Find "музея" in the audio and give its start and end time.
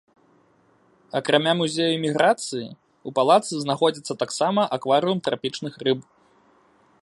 1.59-1.89